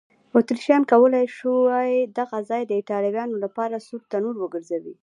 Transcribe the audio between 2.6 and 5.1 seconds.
د ایټالویانو لپاره سور تنور وګرځوي.